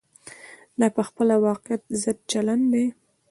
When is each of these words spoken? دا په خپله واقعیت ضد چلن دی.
دا 0.79 0.87
په 0.95 1.01
خپله 1.07 1.33
واقعیت 1.47 1.83
ضد 2.01 2.17
چلن 2.31 2.59
دی. 2.73 2.85